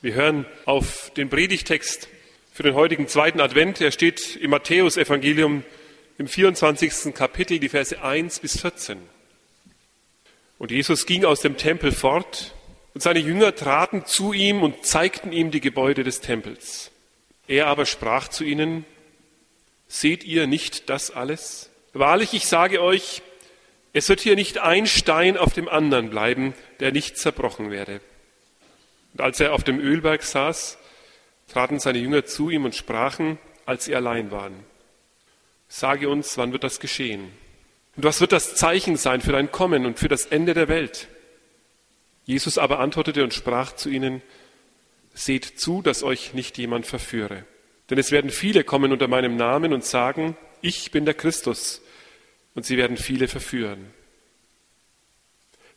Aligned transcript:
Wir 0.00 0.14
hören 0.14 0.46
auf 0.64 1.10
den 1.16 1.28
Predigtext 1.28 2.06
für 2.52 2.62
den 2.62 2.76
heutigen 2.76 3.08
zweiten 3.08 3.40
Advent. 3.40 3.80
Er 3.80 3.90
steht 3.90 4.36
im 4.36 4.52
Matthäusevangelium 4.52 5.64
im 6.18 6.28
24. 6.28 7.12
Kapitel, 7.12 7.58
die 7.58 7.68
Verse 7.68 8.00
1 8.00 8.38
bis 8.38 8.60
14. 8.60 8.98
Und 10.56 10.70
Jesus 10.70 11.04
ging 11.04 11.24
aus 11.24 11.40
dem 11.40 11.56
Tempel 11.56 11.90
fort 11.90 12.54
und 12.94 13.00
seine 13.00 13.18
Jünger 13.18 13.56
traten 13.56 14.06
zu 14.06 14.32
ihm 14.32 14.62
und 14.62 14.86
zeigten 14.86 15.32
ihm 15.32 15.50
die 15.50 15.60
Gebäude 15.60 16.04
des 16.04 16.20
Tempels. 16.20 16.92
Er 17.48 17.66
aber 17.66 17.84
sprach 17.84 18.28
zu 18.28 18.44
ihnen, 18.44 18.84
Seht 19.88 20.22
ihr 20.22 20.46
nicht 20.46 20.90
das 20.90 21.10
alles? 21.10 21.70
Wahrlich, 21.92 22.34
ich 22.34 22.46
sage 22.46 22.80
euch, 22.80 23.20
es 23.92 24.08
wird 24.08 24.20
hier 24.20 24.36
nicht 24.36 24.58
ein 24.58 24.86
Stein 24.86 25.36
auf 25.36 25.54
dem 25.54 25.68
anderen 25.68 26.08
bleiben, 26.08 26.54
der 26.78 26.92
nicht 26.92 27.18
zerbrochen 27.18 27.72
werde. 27.72 28.00
Und 29.12 29.20
als 29.20 29.40
er 29.40 29.52
auf 29.52 29.64
dem 29.64 29.78
Ölberg 29.78 30.22
saß, 30.22 30.78
traten 31.48 31.80
seine 31.80 31.98
Jünger 31.98 32.24
zu 32.24 32.50
ihm 32.50 32.64
und 32.64 32.74
sprachen, 32.74 33.38
als 33.66 33.84
sie 33.84 33.94
allein 33.94 34.30
waren. 34.30 34.54
Sage 35.68 36.08
uns, 36.08 36.36
wann 36.38 36.52
wird 36.52 36.64
das 36.64 36.80
geschehen? 36.80 37.30
Und 37.96 38.04
was 38.04 38.20
wird 38.20 38.32
das 38.32 38.54
Zeichen 38.54 38.96
sein 38.96 39.20
für 39.20 39.32
dein 39.32 39.50
Kommen 39.50 39.84
und 39.84 39.98
für 39.98 40.08
das 40.08 40.26
Ende 40.26 40.54
der 40.54 40.68
Welt? 40.68 41.08
Jesus 42.24 42.58
aber 42.58 42.78
antwortete 42.78 43.24
und 43.24 43.34
sprach 43.34 43.72
zu 43.74 43.88
ihnen, 43.88 44.22
Seht 45.14 45.58
zu, 45.58 45.82
dass 45.82 46.04
euch 46.04 46.32
nicht 46.32 46.58
jemand 46.58 46.86
verführe. 46.86 47.44
Denn 47.90 47.98
es 47.98 48.12
werden 48.12 48.30
viele 48.30 48.62
kommen 48.62 48.92
unter 48.92 49.08
meinem 49.08 49.36
Namen 49.36 49.72
und 49.72 49.84
sagen, 49.84 50.36
ich 50.60 50.90
bin 50.90 51.04
der 51.06 51.14
Christus, 51.14 51.82
und 52.54 52.66
sie 52.66 52.76
werden 52.76 52.96
viele 52.96 53.28
verführen. 53.28 53.92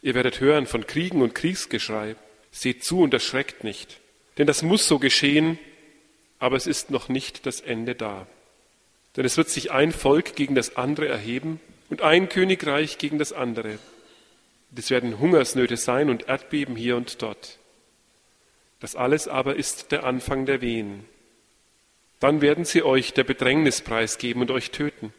Ihr 0.01 0.13
werdet 0.13 0.39
hören 0.39 0.65
von 0.65 0.85
Kriegen 0.85 1.21
und 1.21 1.35
Kriegsgeschrei. 1.35 2.15
Seht 2.51 2.83
zu 2.83 3.01
und 3.01 3.13
erschreckt 3.13 3.63
nicht. 3.63 3.99
Denn 4.37 4.47
das 4.47 4.61
muss 4.61 4.87
so 4.87 4.99
geschehen, 4.99 5.57
aber 6.39 6.57
es 6.57 6.67
ist 6.67 6.91
noch 6.91 7.09
nicht 7.09 7.45
das 7.45 7.61
Ende 7.61 7.95
da. 7.95 8.27
Denn 9.15 9.26
es 9.26 9.37
wird 9.37 9.49
sich 9.49 9.71
ein 9.71 9.91
Volk 9.91 10.35
gegen 10.35 10.55
das 10.55 10.76
andere 10.76 11.07
erheben 11.07 11.59
und 11.89 12.01
ein 12.01 12.29
Königreich 12.29 12.98
gegen 12.98 13.20
das 13.20 13.34
andere. 13.34 13.77
Es 14.76 14.89
werden 14.89 15.20
Hungersnöte 15.20 15.76
sein 15.76 16.09
und 16.09 16.29
Erdbeben 16.29 16.76
hier 16.76 16.95
und 16.95 17.21
dort. 17.21 17.59
Das 18.79 18.95
alles 18.95 19.27
aber 19.27 19.55
ist 19.57 19.91
der 19.91 20.05
Anfang 20.05 20.45
der 20.45 20.61
Wehen. 20.61 21.05
Dann 22.20 22.41
werden 22.41 22.65
sie 22.65 22.83
euch 22.83 23.13
der 23.13 23.23
Bedrängnispreis 23.23 24.17
geben 24.17 24.41
und 24.41 24.51
euch 24.51 24.71
töten. 24.71 25.13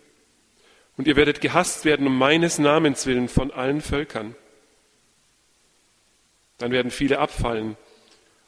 Und 0.97 1.07
ihr 1.07 1.17
werdet 1.17 1.41
gehasst 1.41 1.85
werden 1.85 2.07
um 2.07 2.17
meines 2.17 2.59
Namens 2.59 3.07
willen 3.07 3.29
von 3.29 3.51
allen 3.51 3.81
Völkern. 3.81 4.35
Dann 6.63 6.71
werden 6.71 6.93
viele 6.93 7.19
abfallen 7.19 7.77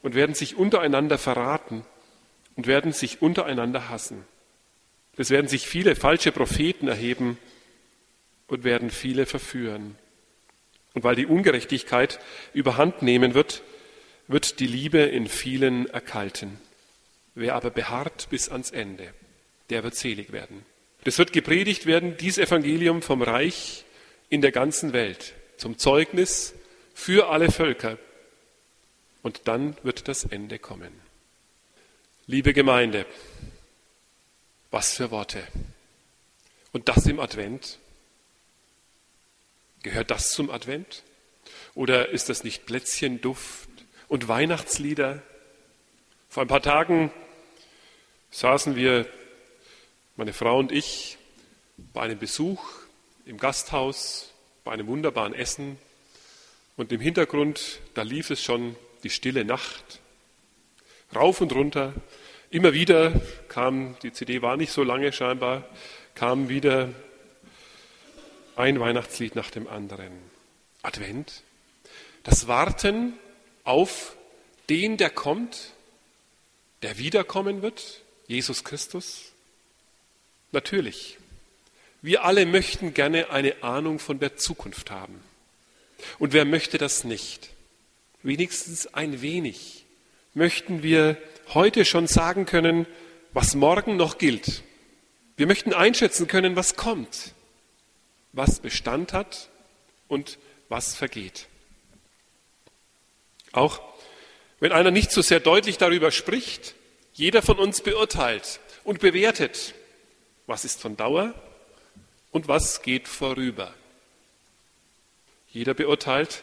und 0.02 0.14
werden 0.14 0.36
sich 0.36 0.54
untereinander 0.54 1.18
verraten 1.18 1.84
und 2.54 2.68
werden 2.68 2.92
sich 2.92 3.22
untereinander 3.22 3.88
hassen. 3.88 4.24
Es 5.16 5.30
werden 5.30 5.48
sich 5.48 5.66
viele 5.66 5.96
falsche 5.96 6.30
Propheten 6.30 6.86
erheben 6.86 7.38
und 8.46 8.62
werden 8.62 8.90
viele 8.90 9.26
verführen. 9.26 9.96
Und 10.92 11.02
weil 11.02 11.16
die 11.16 11.26
Ungerechtigkeit 11.26 12.20
überhand 12.52 13.02
nehmen 13.02 13.34
wird, 13.34 13.64
wird 14.28 14.60
die 14.60 14.68
Liebe 14.68 14.98
in 15.00 15.26
vielen 15.26 15.90
erkalten. 15.90 16.60
Wer 17.34 17.56
aber 17.56 17.70
beharrt 17.70 18.28
bis 18.30 18.48
ans 18.48 18.70
Ende, 18.70 19.12
der 19.70 19.82
wird 19.82 19.96
selig 19.96 20.30
werden. 20.30 20.64
Es 21.04 21.18
wird 21.18 21.32
gepredigt 21.32 21.86
werden, 21.86 22.16
dies 22.16 22.38
Evangelium 22.38 23.02
vom 23.02 23.22
Reich 23.22 23.84
in 24.28 24.40
der 24.40 24.52
ganzen 24.52 24.92
Welt, 24.92 25.34
zum 25.56 25.78
Zeugnis 25.78 26.54
für 26.94 27.28
alle 27.28 27.50
Völker. 27.50 27.98
Und 29.22 29.48
dann 29.48 29.76
wird 29.82 30.08
das 30.08 30.24
Ende 30.24 30.58
kommen. 30.58 30.92
Liebe 32.26 32.54
Gemeinde, 32.54 33.06
was 34.70 34.94
für 34.94 35.10
Worte. 35.10 35.46
Und 36.72 36.88
das 36.88 37.06
im 37.06 37.20
Advent. 37.20 37.78
Gehört 39.82 40.10
das 40.10 40.30
zum 40.30 40.50
Advent? 40.50 41.02
Oder 41.74 42.08
ist 42.10 42.28
das 42.28 42.44
nicht 42.44 42.64
Plätzchenduft 42.64 43.68
und 44.08 44.28
Weihnachtslieder? 44.28 45.22
Vor 46.28 46.42
ein 46.42 46.48
paar 46.48 46.62
Tagen 46.62 47.10
saßen 48.30 48.76
wir, 48.76 49.06
meine 50.16 50.32
Frau 50.32 50.58
und 50.58 50.72
ich, 50.72 51.18
bei 51.76 52.02
einem 52.02 52.18
Besuch 52.18 52.64
im 53.26 53.38
Gasthaus, 53.38 54.32
bei 54.64 54.72
einem 54.72 54.86
wunderbaren 54.86 55.34
Essen 55.34 55.78
und 56.76 56.92
im 56.92 57.00
Hintergrund, 57.00 57.80
da 57.94 58.02
lief 58.02 58.30
es 58.30 58.42
schon 58.42 58.76
die 59.02 59.10
stille 59.10 59.44
Nacht, 59.44 60.00
rauf 61.14 61.40
und 61.40 61.52
runter. 61.52 61.94
Immer 62.50 62.72
wieder 62.72 63.20
kam, 63.48 63.96
die 64.02 64.12
CD 64.12 64.42
war 64.42 64.56
nicht 64.56 64.72
so 64.72 64.82
lange 64.82 65.12
scheinbar, 65.12 65.68
kam 66.14 66.48
wieder 66.48 66.90
ein 68.56 68.80
Weihnachtslied 68.80 69.34
nach 69.34 69.50
dem 69.50 69.68
anderen. 69.68 70.12
Advent, 70.82 71.42
das 72.22 72.46
Warten 72.46 73.14
auf 73.64 74.16
den, 74.68 74.96
der 74.96 75.10
kommt, 75.10 75.72
der 76.82 76.98
wiederkommen 76.98 77.62
wird, 77.62 78.00
Jesus 78.26 78.64
Christus. 78.64 79.32
Natürlich, 80.52 81.18
wir 82.02 82.24
alle 82.24 82.46
möchten 82.46 82.94
gerne 82.94 83.30
eine 83.30 83.62
Ahnung 83.62 83.98
von 83.98 84.18
der 84.18 84.36
Zukunft 84.36 84.90
haben. 84.90 85.20
Und 86.18 86.32
wer 86.32 86.44
möchte 86.44 86.78
das 86.78 87.04
nicht? 87.04 87.50
Wenigstens 88.22 88.92
ein 88.94 89.20
wenig 89.20 89.84
möchten 90.32 90.82
wir 90.82 91.16
heute 91.52 91.84
schon 91.84 92.06
sagen 92.06 92.46
können, 92.46 92.86
was 93.32 93.54
morgen 93.54 93.96
noch 93.96 94.18
gilt. 94.18 94.62
Wir 95.36 95.46
möchten 95.46 95.72
einschätzen 95.72 96.28
können, 96.28 96.56
was 96.56 96.76
kommt, 96.76 97.34
was 98.32 98.60
Bestand 98.60 99.12
hat 99.12 99.50
und 100.08 100.38
was 100.68 100.94
vergeht. 100.94 101.46
Auch 103.52 103.80
wenn 104.60 104.72
einer 104.72 104.90
nicht 104.90 105.10
so 105.10 105.22
sehr 105.22 105.40
deutlich 105.40 105.78
darüber 105.78 106.10
spricht, 106.10 106.74
jeder 107.12 107.42
von 107.42 107.58
uns 107.58 107.82
beurteilt 107.82 108.60
und 108.82 109.00
bewertet, 109.00 109.74
was 110.46 110.64
ist 110.64 110.80
von 110.80 110.96
Dauer 110.96 111.34
und 112.30 112.48
was 112.48 112.82
geht 112.82 113.08
vorüber. 113.08 113.74
Jeder 115.54 115.72
beurteilt 115.72 116.42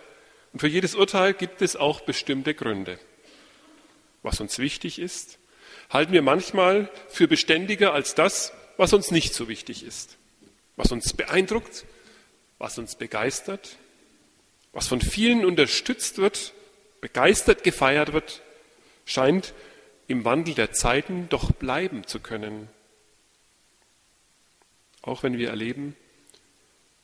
und 0.54 0.62
für 0.62 0.70
jedes 0.70 0.96
Urteil 0.96 1.34
gibt 1.34 1.62
es 1.62 1.76
auch 1.76 2.00
bestimmte 2.00 2.54
Gründe. 2.54 2.98
Was 4.24 4.40
uns 4.40 4.58
wichtig 4.58 5.00
ist, 5.00 5.38
halten 5.90 6.14
wir 6.14 6.22
manchmal 6.22 6.90
für 7.10 7.28
beständiger 7.28 7.94
als 7.94 8.16
das, 8.16 8.54
was 8.78 8.94
uns 8.94 9.12
nicht 9.12 9.34
so 9.34 9.50
wichtig 9.50 9.84
ist. 9.84 10.18
Was 10.78 10.94
uns 10.94 11.12
beeindruckt, 11.12 11.86
was 12.58 12.78
uns 12.78 12.96
begeistert, 12.96 13.76
was 14.72 14.88
von 14.88 15.02
vielen 15.02 15.44
unterstützt 15.44 16.18
wird, 16.18 16.54
begeistert 17.02 17.66
gefeiert 17.66 18.14
wird, 18.14 18.42
scheint 19.04 19.54
im 20.08 20.24
Wandel 20.24 20.54
der 20.54 20.72
Zeiten 20.72 21.28
doch 21.28 21.52
bleiben 21.52 22.08
zu 22.08 22.22
können. 22.22 22.70
Auch 25.02 25.22
wenn 25.22 25.38
wir 25.38 25.50
erleben, 25.50 25.98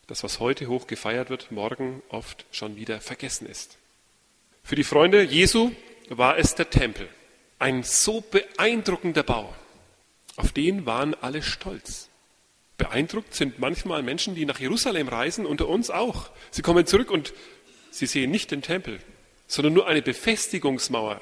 dass 0.08 0.24
was 0.24 0.40
heute 0.40 0.68
hoch 0.68 0.88
gefeiert 0.88 1.30
wird, 1.30 1.52
morgen 1.52 2.02
oft 2.10 2.46
schon 2.52 2.76
wieder 2.76 3.02
vergessen 3.02 3.48
ist. 3.48 3.78
Für 4.64 4.76
die 4.76 4.84
Freunde 4.84 5.22
Jesu 5.24 5.72
war 6.10 6.38
es 6.38 6.56
der 6.56 6.70
Tempel, 6.70 7.10
ein 7.60 7.84
so 7.84 8.22
beeindruckender 8.22 9.24
Bau. 9.24 9.54
Auf 10.38 10.52
den 10.52 10.86
waren 10.86 11.14
alle 11.16 11.42
stolz. 11.42 12.10
Beeindruckt 12.78 13.34
sind 13.34 13.60
manchmal 13.60 14.04
Menschen, 14.04 14.36
die 14.36 14.46
nach 14.46 14.60
Jerusalem 14.60 15.08
reisen, 15.08 15.46
unter 15.46 15.68
uns 15.68 15.90
auch. 15.90 16.30
Sie 16.52 16.62
kommen 16.62 16.86
zurück 16.86 17.10
und 17.10 17.34
sie 17.90 18.06
sehen 18.06 18.30
nicht 18.30 18.52
den 18.52 18.62
Tempel, 18.62 19.00
sondern 19.48 19.74
nur 19.74 19.88
eine 19.88 20.02
Befestigungsmauer 20.02 21.20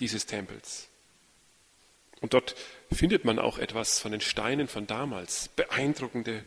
dieses 0.00 0.26
Tempels. 0.26 0.88
Und 2.20 2.34
dort 2.34 2.56
findet 2.92 3.24
man 3.24 3.38
auch 3.38 3.58
etwas 3.58 4.00
von 4.00 4.12
den 4.12 4.20
Steinen 4.20 4.66
von 4.66 4.86
damals, 4.86 5.48
beeindruckende 5.48 6.44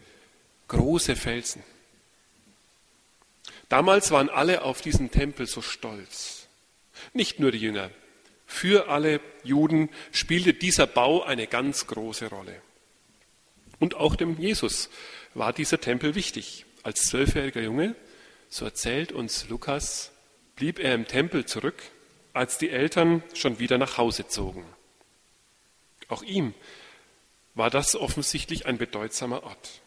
große 0.68 1.16
Felsen. 1.16 1.64
Damals 3.70 4.12
waren 4.12 4.30
alle 4.30 4.64
auf 4.64 4.82
diesen 4.82 5.12
Tempel 5.12 5.48
so 5.48 5.62
stolz. 5.62 6.48
Nicht 7.14 7.40
nur 7.40 7.52
die 7.52 7.60
Jünger. 7.60 7.90
Für 8.46 8.90
alle 8.90 9.20
Juden 9.44 9.90
spielte 10.12 10.54
dieser 10.54 10.86
Bau 10.86 11.24
eine 11.24 11.48
ganz 11.48 11.88
große 11.88 12.28
Rolle. 12.28 12.62
Und 13.80 13.96
auch 13.96 14.16
dem 14.16 14.40
Jesus 14.40 14.90
war 15.34 15.54
dieser 15.54 15.82
Tempel 15.82 16.16
wichtig. 16.16 16.66
Als 16.84 17.08
zwölfjähriger 17.08 17.62
Junge, 17.62 17.96
so 18.50 18.66
erzählt 18.66 19.12
uns 19.12 19.50
Lukas, 19.50 20.12
blieb 20.56 20.80
er 20.80 20.94
im 20.94 21.08
Tempel 21.08 21.46
zurück, 21.46 21.82
als 22.34 22.58
die 22.58 22.70
Eltern 22.70 23.24
schon 23.34 23.60
wieder 23.60 23.78
nach 23.78 23.98
Hause 23.98 24.28
zogen. 24.28 24.66
Auch 26.08 26.24
ihm 26.24 26.54
war 27.56 27.70
das 27.70 27.96
offensichtlich 27.96 28.66
ein 28.66 28.78
bedeutsamer 28.78 29.44
Ort. 29.44 29.82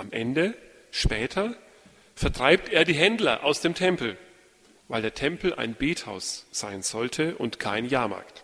Am 0.00 0.10
Ende, 0.12 0.54
später, 0.90 1.54
vertreibt 2.14 2.70
er 2.70 2.84
die 2.84 2.94
Händler 2.94 3.44
aus 3.44 3.60
dem 3.60 3.74
Tempel 3.74 4.16
weil 4.90 5.02
der 5.02 5.14
Tempel 5.14 5.54
ein 5.54 5.76
Bethaus 5.76 6.46
sein 6.50 6.82
sollte 6.82 7.36
und 7.36 7.60
kein 7.60 7.88
Jahrmarkt. 7.88 8.42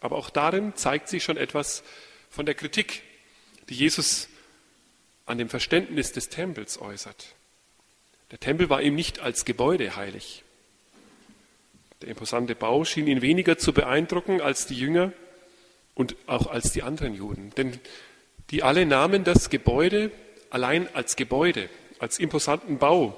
Aber 0.00 0.16
auch 0.16 0.30
darin 0.30 0.74
zeigt 0.74 1.08
sich 1.08 1.22
schon 1.22 1.36
etwas 1.36 1.84
von 2.30 2.46
der 2.46 2.54
Kritik, 2.54 3.02
die 3.68 3.74
Jesus 3.74 4.28
an 5.26 5.36
dem 5.36 5.50
Verständnis 5.50 6.12
des 6.12 6.30
Tempels 6.30 6.80
äußert. 6.80 7.34
Der 8.30 8.40
Tempel 8.40 8.70
war 8.70 8.80
ihm 8.80 8.94
nicht 8.94 9.20
als 9.20 9.44
Gebäude 9.44 9.96
heilig. 9.96 10.44
Der 12.00 12.08
imposante 12.08 12.54
Bau 12.54 12.86
schien 12.86 13.06
ihn 13.08 13.20
weniger 13.20 13.58
zu 13.58 13.74
beeindrucken 13.74 14.40
als 14.40 14.66
die 14.66 14.78
Jünger 14.78 15.12
und 15.94 16.16
auch 16.26 16.46
als 16.46 16.72
die 16.72 16.82
anderen 16.82 17.12
Juden. 17.12 17.50
Denn 17.58 17.78
die 18.50 18.62
alle 18.62 18.86
nahmen 18.86 19.24
das 19.24 19.50
Gebäude 19.50 20.10
allein 20.52 20.94
als 20.94 21.16
Gebäude, 21.16 21.70
als 21.98 22.18
imposanten 22.18 22.78
Bau, 22.78 23.16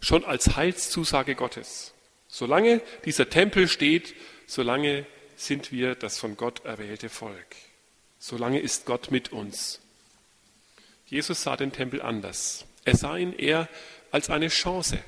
schon 0.00 0.24
als 0.24 0.56
Heilszusage 0.56 1.34
Gottes. 1.34 1.92
Solange 2.28 2.80
dieser 3.04 3.28
Tempel 3.28 3.66
steht, 3.66 4.14
solange 4.46 5.04
sind 5.36 5.72
wir 5.72 5.96
das 5.96 6.18
von 6.18 6.36
Gott 6.36 6.64
erwählte 6.64 7.08
Volk. 7.08 7.56
Solange 8.18 8.60
ist 8.60 8.86
Gott 8.86 9.10
mit 9.10 9.32
uns. 9.32 9.80
Jesus 11.06 11.42
sah 11.42 11.56
den 11.56 11.72
Tempel 11.72 12.00
anders. 12.02 12.66
Er 12.84 12.96
sah 12.96 13.16
ihn 13.16 13.32
eher 13.32 13.68
als 14.12 14.30
eine 14.30 14.48
Chance, 14.48 14.98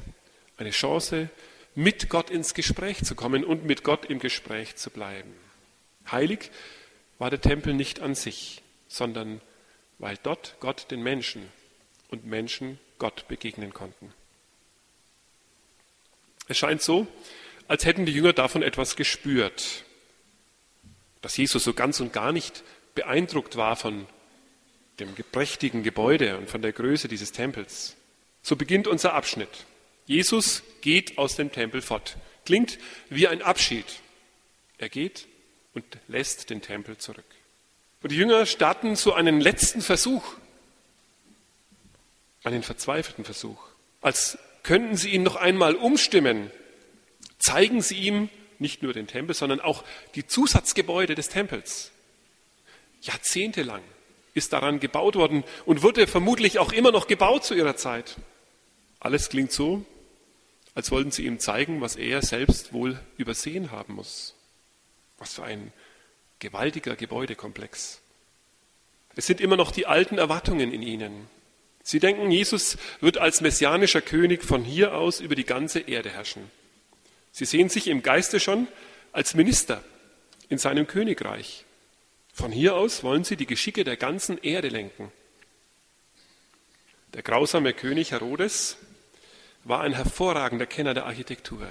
eine 0.57 0.71
Chance, 0.71 1.31
mit 1.75 2.09
Gott 2.09 2.29
ins 2.29 2.55
Gespräch 2.55 3.05
zu 3.05 3.15
kommen 3.15 3.45
und 3.45 3.65
mit 3.65 3.85
Gott 3.85 4.07
im 4.07 4.19
Gespräch 4.19 4.77
zu 4.77 4.91
bleiben. 4.91 5.33
Heilig 6.11 6.51
war 7.19 7.31
der 7.31 7.41
Tempel 7.41 7.73
nicht 7.73 8.01
an 8.01 8.15
sich, 8.15 8.63
sondern 8.93 9.41
weil 9.99 10.19
dort 10.23 10.57
Gott 10.61 10.91
den 10.91 11.03
Menschen 11.03 11.51
und 12.09 12.27
Menschen 12.27 12.79
Gott 12.99 13.27
begegnen 13.29 13.73
konnten. 13.73 14.13
Es 16.49 16.59
scheint 16.59 16.83
so, 16.83 17.07
als 17.69 17.85
hätten 17.85 18.05
die 18.05 18.13
Jünger 18.13 18.33
davon 18.33 18.63
etwas 18.63 18.97
gespürt, 18.97 19.85
dass 21.23 21.37
Jesus 21.37 21.65
so 21.65 21.73
ganz 21.73 22.01
und 22.01 22.13
gar 22.13 22.33
nicht 22.33 22.63
beeindruckt 22.95 23.57
war 23.57 23.77
von 23.77 24.07
dem 24.99 25.15
prächtigen 25.15 25.83
Gebäude 25.83 26.37
und 26.37 26.51
von 26.51 26.61
der 26.63 26.73
Größe 26.73 27.09
dieses 27.09 27.33
Tempels. 27.33 27.97
So 28.43 28.57
beginnt 28.57 28.89
unser 28.89 29.15
Abschnitt. 29.15 29.67
Jesus 30.07 30.63
geht 30.81 31.17
aus 31.17 31.37
dem 31.37 31.53
Tempel 31.53 31.81
fort. 31.81 32.17
Klingt 32.45 32.79
wie 33.09 33.29
ein 33.29 33.41
Abschied. 33.41 33.87
Er 34.79 34.89
geht 34.89 35.29
und 35.75 35.85
lässt 36.09 36.51
den 36.51 36.61
Tempel 36.61 36.99
zurück. 36.99 37.25
Und 38.03 38.11
die 38.11 38.17
Jünger 38.17 38.47
starten 38.47 38.97
so 38.97 39.13
einen 39.13 39.41
letzten 39.41 39.81
Versuch, 39.81 40.25
einen 42.43 42.63
verzweifelten 42.63 43.25
Versuch. 43.25 43.59
Als 44.01 44.39
könnten 44.63 44.97
sie 44.97 45.11
ihn 45.11 45.23
noch 45.23 45.37
einmal 45.37 45.77
umstimmen, 45.77 46.51
zeigen 47.39 47.83
sie 47.83 47.97
ihm 47.97 48.29
nicht 48.59 48.83
nur 48.83 48.93
den 48.93 49.07
Tempel, 49.07 49.35
sondern 49.35 49.61
auch 49.61 49.85
die 50.15 50.27
Zusatzgebäude 50.27 51.15
des 51.15 51.29
Tempels. 51.29 51.93
Jahrzehntelang 53.03 53.83
ist 54.35 54.53
daran 54.53 54.81
gebaut 54.81 55.17
worden 55.17 55.45
und 55.67 55.83
wurde 55.83 56.07
vermutlich 56.07 56.59
auch 56.59 56.73
immer 56.73 56.93
noch 56.93 57.07
gebaut 57.07 57.45
zu 57.45 57.55
ihrer 57.55 57.77
Zeit. 57.77 58.17
Alles 59.01 59.29
klingt 59.29 59.53
so, 59.53 59.85
als 60.75 60.91
wollten 60.91 61.11
sie 61.11 61.27
ihm 61.27 61.39
zeigen, 61.39 61.81
was 61.81 61.97
er 61.97 62.23
selbst 62.23 62.73
wohl 62.73 62.99
übersehen 63.17 63.71
haben 63.71 63.95
muss. 63.95 64.35
Was 65.19 65.35
für 65.35 65.43
ein 65.43 65.73
gewaltiger 66.43 66.97
Gebäudekomplex. 66.97 68.01
Es 69.15 69.27
sind 69.27 69.41
immer 69.41 69.57
noch 69.57 69.71
die 69.71 69.87
alten 69.87 70.19
Erwartungen 70.19 70.73
in 70.73 70.83
ihnen. 70.83 71.29
Sie 71.85 72.01
denken, 72.01 72.31
Jesus 72.31 72.79
wird 73.01 73.19
als 73.19 73.41
messianischer 73.41 74.01
König 74.01 74.43
von 74.43 74.65
hier 74.65 74.95
aus 74.95 75.21
über 75.21 75.37
die 75.37 75.45
ganze 75.45 75.81
Erde 75.81 76.11
herrschen. 76.11 76.51
Sie 77.31 77.45
sehen 77.45 77.69
sich 77.69 77.87
im 77.87 78.03
Geiste 78.03 78.41
schon 78.41 78.67
als 79.13 79.35
Minister 79.35 79.85
in 80.49 80.59
seinem 80.59 80.87
Königreich. 80.87 81.65
Von 82.33 82.51
hier 82.51 82.75
aus 82.75 83.05
wollen 83.05 83.25
sie 83.25 83.37
die 83.37 83.47
Geschicke 83.47 83.85
der 83.85 83.97
ganzen 83.97 84.39
Erde 84.43 84.69
lenken. 84.69 85.13
Der 87.15 87.23
grausame 87.23 87.73
König 87.73 88.11
Herodes 88.11 88.79
war 89.65 89.83
ein 89.83 89.93
hervorragender 89.93 90.67
Kenner 90.67 90.95
der 90.95 91.07
Architektur. 91.07 91.69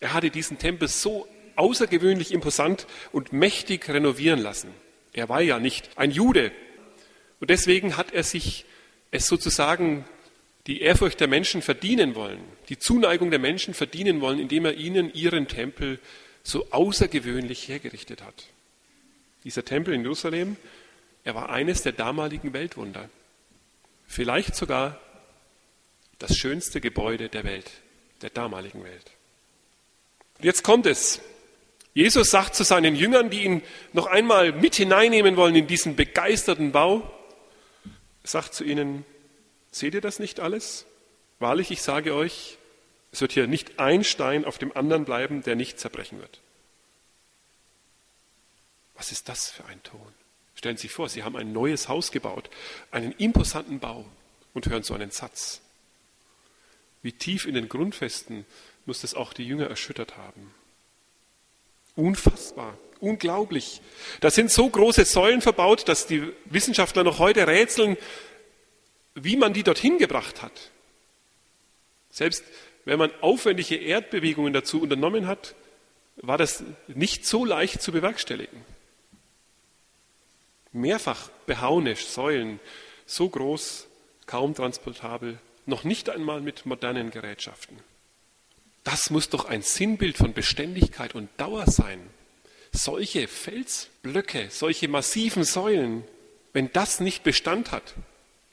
Er 0.00 0.14
hatte 0.14 0.30
diesen 0.30 0.58
Tempel 0.58 0.88
so 0.88 1.28
außergewöhnlich 1.56 2.32
imposant 2.32 2.86
und 3.12 3.32
mächtig 3.32 3.88
renovieren 3.88 4.40
lassen. 4.40 4.72
Er 5.12 5.28
war 5.28 5.40
ja 5.40 5.58
nicht 5.58 5.90
ein 5.96 6.10
Jude. 6.10 6.52
Und 7.40 7.50
deswegen 7.50 7.96
hat 7.96 8.12
er 8.12 8.22
sich 8.22 8.64
es 9.10 9.26
sozusagen 9.26 10.04
die 10.66 10.82
Ehrfurcht 10.82 11.20
der 11.20 11.28
Menschen 11.28 11.62
verdienen 11.62 12.14
wollen, 12.14 12.40
die 12.68 12.78
Zuneigung 12.78 13.30
der 13.30 13.38
Menschen 13.38 13.74
verdienen 13.74 14.20
wollen, 14.20 14.38
indem 14.38 14.66
er 14.66 14.74
ihnen 14.74 15.12
ihren 15.12 15.48
Tempel 15.48 15.98
so 16.42 16.70
außergewöhnlich 16.70 17.68
hergerichtet 17.68 18.22
hat. 18.22 18.46
Dieser 19.44 19.64
Tempel 19.64 19.94
in 19.94 20.02
Jerusalem, 20.02 20.56
er 21.24 21.34
war 21.34 21.50
eines 21.50 21.82
der 21.82 21.92
damaligen 21.92 22.52
Weltwunder. 22.52 23.08
Vielleicht 24.06 24.54
sogar 24.54 25.00
das 26.18 26.36
schönste 26.36 26.80
Gebäude 26.80 27.28
der 27.28 27.44
Welt, 27.44 27.70
der 28.22 28.30
damaligen 28.30 28.84
Welt. 28.84 29.10
Und 30.38 30.44
jetzt 30.44 30.62
kommt 30.62 30.86
es. 30.86 31.20
Jesus 31.92 32.30
sagt 32.30 32.54
zu 32.54 32.64
seinen 32.64 32.94
Jüngern, 32.94 33.30
die 33.30 33.44
ihn 33.44 33.62
noch 33.92 34.06
einmal 34.06 34.52
mit 34.52 34.76
hineinnehmen 34.76 35.36
wollen 35.36 35.56
in 35.56 35.66
diesen 35.66 35.96
begeisterten 35.96 36.72
Bau, 36.72 37.10
sagt 38.22 38.54
zu 38.54 38.64
ihnen, 38.64 39.04
seht 39.72 39.94
ihr 39.94 40.00
das 40.00 40.18
nicht 40.18 40.40
alles? 40.40 40.86
Wahrlich, 41.40 41.70
ich 41.70 41.82
sage 41.82 42.14
euch, 42.14 42.58
es 43.12 43.20
wird 43.20 43.32
hier 43.32 43.46
nicht 43.46 43.80
ein 43.80 44.04
Stein 44.04 44.44
auf 44.44 44.58
dem 44.58 44.76
anderen 44.76 45.04
bleiben, 45.04 45.42
der 45.42 45.56
nicht 45.56 45.80
zerbrechen 45.80 46.20
wird. 46.20 46.40
Was 48.94 49.10
ist 49.10 49.28
das 49.28 49.50
für 49.50 49.64
ein 49.64 49.82
Ton? 49.82 50.12
Stellen 50.54 50.76
Sie 50.76 50.82
sich 50.82 50.92
vor, 50.92 51.08
Sie 51.08 51.24
haben 51.24 51.36
ein 51.36 51.52
neues 51.52 51.88
Haus 51.88 52.12
gebaut, 52.12 52.50
einen 52.90 53.12
imposanten 53.12 53.80
Bau 53.80 54.04
und 54.52 54.68
hören 54.68 54.82
so 54.82 54.94
einen 54.94 55.10
Satz. 55.10 55.60
Wie 57.02 57.12
tief 57.12 57.46
in 57.46 57.54
den 57.54 57.68
Grundfesten 57.68 58.44
muss 58.84 59.00
das 59.00 59.14
auch 59.14 59.32
die 59.32 59.46
Jünger 59.46 59.68
erschüttert 59.68 60.18
haben. 60.18 60.54
Unfassbar, 62.00 62.78
unglaublich. 63.00 63.82
Da 64.20 64.30
sind 64.30 64.50
so 64.50 64.68
große 64.70 65.04
Säulen 65.04 65.42
verbaut, 65.42 65.86
dass 65.86 66.06
die 66.06 66.32
Wissenschaftler 66.46 67.04
noch 67.04 67.18
heute 67.18 67.46
rätseln, 67.46 67.98
wie 69.14 69.36
man 69.36 69.52
die 69.52 69.62
dorthin 69.62 69.98
gebracht 69.98 70.40
hat. 70.40 70.70
Selbst 72.10 72.42
wenn 72.86 72.98
man 72.98 73.10
aufwendige 73.20 73.76
Erdbewegungen 73.76 74.54
dazu 74.54 74.80
unternommen 74.80 75.26
hat, 75.26 75.54
war 76.16 76.38
das 76.38 76.64
nicht 76.88 77.26
so 77.26 77.44
leicht 77.44 77.82
zu 77.82 77.92
bewerkstelligen. 77.92 78.64
Mehrfach 80.72 81.28
behauene 81.44 81.96
Säulen, 81.96 82.60
so 83.04 83.28
groß, 83.28 83.88
kaum 84.24 84.54
transportabel, 84.54 85.38
noch 85.66 85.84
nicht 85.84 86.08
einmal 86.08 86.40
mit 86.40 86.64
modernen 86.64 87.10
Gerätschaften. 87.10 87.76
Das 88.84 89.10
muss 89.10 89.28
doch 89.28 89.44
ein 89.44 89.62
Sinnbild 89.62 90.16
von 90.16 90.32
Beständigkeit 90.32 91.14
und 91.14 91.28
Dauer 91.36 91.66
sein. 91.66 92.00
Solche 92.72 93.28
Felsblöcke, 93.28 94.48
solche 94.50 94.88
massiven 94.88 95.44
Säulen, 95.44 96.04
wenn 96.52 96.72
das 96.72 97.00
nicht 97.00 97.22
Bestand 97.22 97.72
hat, 97.72 97.94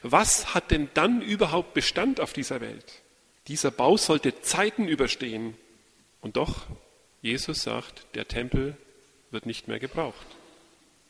was 0.02 0.54
hat 0.54 0.70
denn 0.70 0.88
dann 0.94 1.22
überhaupt 1.22 1.74
Bestand 1.74 2.20
auf 2.20 2.32
dieser 2.32 2.60
Welt? 2.60 3.02
Dieser 3.48 3.70
Bau 3.70 3.96
sollte 3.96 4.40
Zeiten 4.42 4.86
überstehen. 4.86 5.56
Und 6.20 6.36
doch, 6.36 6.66
Jesus 7.22 7.62
sagt, 7.62 8.06
der 8.14 8.28
Tempel 8.28 8.76
wird 9.30 9.46
nicht 9.46 9.68
mehr 9.68 9.78
gebraucht. 9.78 10.26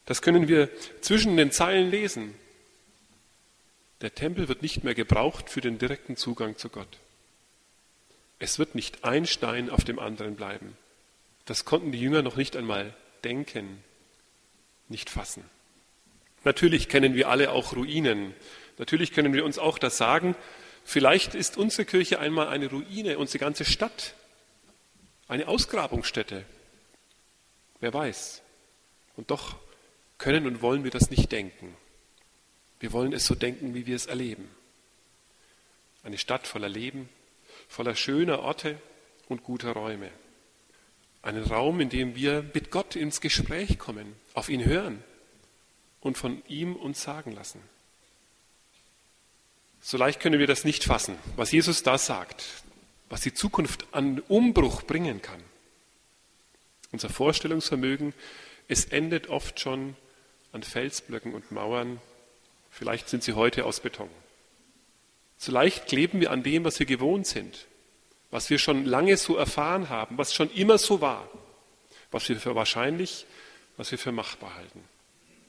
Das 0.07 0.23
können 0.23 0.49
wir 0.49 0.71
zwischen 1.03 1.37
den 1.37 1.53
Zeilen 1.53 1.91
lesen. 1.91 2.35
Der 4.01 4.15
Tempel 4.15 4.49
wird 4.49 4.63
nicht 4.63 4.85
mehr 4.85 4.95
gebraucht 4.95 5.51
für 5.51 5.61
den 5.61 5.79
direkten 5.79 6.17
Zugang 6.17 6.57
zu 6.57 6.69
Gott. 6.69 6.99
Es 8.39 8.59
wird 8.59 8.75
nicht 8.75 9.05
ein 9.05 9.27
Stein 9.27 9.71
auf 9.71 9.85
dem 9.85 9.99
anderen 9.99 10.37
bleiben. 10.37 10.77
Das 11.45 11.65
konnten 11.65 11.93
die 11.93 12.01
Jünger 12.01 12.23
noch 12.23 12.37
nicht 12.37 12.57
einmal 12.57 12.95
denken, 13.25 13.83
nicht 14.89 15.11
fassen. 15.11 15.45
Natürlich 16.45 16.89
kennen 16.89 17.15
wir 17.15 17.29
alle 17.29 17.51
auch 17.51 17.75
Ruinen. 17.75 18.35
Natürlich 18.79 19.13
können 19.13 19.33
wir 19.33 19.45
uns 19.45 19.59
auch 19.59 19.79
das 19.79 19.97
sagen. 19.97 20.37
Vielleicht 20.85 21.35
ist 21.35 21.57
unsere 21.57 21.85
Kirche 21.85 22.21
einmal 22.21 22.49
eine 22.49 22.71
Ruine, 22.71 23.19
unsere 23.19 23.39
ganze 23.39 23.65
Stadt, 23.65 24.15
eine 25.27 25.49
Ausgrabungsstätte. 25.49 26.45
Wer 27.81 27.93
weiß. 27.93 28.43
Und 29.17 29.31
doch 29.31 29.57
können 30.17 30.47
und 30.47 30.63
wollen 30.63 30.85
wir 30.85 30.91
das 30.91 31.11
nicht 31.11 31.33
denken. 31.33 31.77
Wir 32.81 32.93
wollen 32.93 33.13
es 33.13 33.27
so 33.27 33.35
denken, 33.35 33.75
wie 33.75 33.87
wir 33.87 33.97
es 33.97 34.07
erleben. 34.07 34.49
Eine 36.03 36.19
Stadt 36.19 36.47
voller 36.47 36.69
Leben, 36.69 37.09
voller 37.69 37.95
schöner 37.95 38.41
Orte 38.41 38.81
und 39.29 39.45
guter 39.45 39.73
Räume. 39.73 40.11
Einen 41.23 41.45
Raum, 41.45 41.81
in 41.81 41.91
dem 41.91 42.15
wir 42.17 42.45
mit 42.55 42.71
Gott 42.71 42.97
ins 42.97 43.21
Gespräch 43.21 43.79
kommen, 43.79 44.17
auf 44.35 44.49
ihn 44.49 44.65
hören 44.65 45.03
und 46.01 46.17
von 46.17 46.43
ihm 46.49 46.75
uns 46.77 47.03
sagen 47.03 47.33
lassen. 47.33 47.61
So 49.81 49.97
leicht 49.97 50.21
können 50.21 50.41
wir 50.41 50.47
das 50.47 50.65
nicht 50.65 50.85
fassen, 50.85 51.17
was 51.37 51.53
Jesus 51.53 51.83
da 51.83 51.99
sagt. 51.99 52.45
was 53.11 53.23
die 53.23 53.35
Zukunft 53.35 53.87
an 53.93 54.21
Umbruch 54.29 54.83
bringen 54.83 55.23
kann. 55.23 55.43
Unser 56.93 57.09
Vorstellungsvermögen, 57.09 58.15
es 58.69 58.85
endet 58.85 59.29
oft 59.29 59.61
schon 59.61 59.97
an 60.53 60.63
Felsblöcken 60.63 61.35
und 61.35 61.51
Mauern. 61.53 62.01
Vielleicht 62.71 63.09
sind 63.09 63.23
sie 63.23 63.33
heute 63.33 63.65
aus 63.65 63.81
Beton. 63.81 64.11
So 65.39 65.53
leicht 65.53 65.87
kleben 65.87 66.21
wir 66.21 66.33
an 66.33 66.43
dem, 66.43 66.65
was 66.65 66.79
wir 66.81 66.87
gewohnt 66.87 67.27
sind, 67.27 67.67
was 68.31 68.51
wir 68.51 68.59
schon 68.59 68.85
lange 68.85 69.17
so 69.17 69.37
erfahren 69.37 69.89
haben, 69.89 70.19
was 70.19 70.35
schon 70.35 70.51
immer 70.51 70.79
so 70.79 71.01
war, 71.01 71.29
was 72.11 72.29
wir 72.29 72.37
für 72.37 72.55
wahrscheinlich, 72.55 73.25
was 73.77 73.91
wir 73.93 73.99
für 73.99 74.13
machbar 74.13 74.57
halten. 74.57 74.83